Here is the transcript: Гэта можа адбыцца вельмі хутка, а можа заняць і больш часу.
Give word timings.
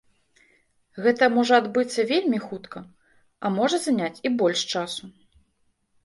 Гэта 1.07 1.25
можа 1.33 1.53
адбыцца 1.63 2.05
вельмі 2.11 2.39
хутка, 2.45 2.81
а 3.45 3.51
можа 3.57 3.77
заняць 3.83 4.21
і 4.31 4.33
больш 4.39 4.59
часу. 4.73 5.05